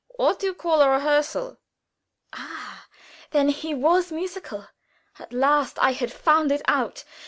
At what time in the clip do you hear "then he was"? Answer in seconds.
3.29-4.11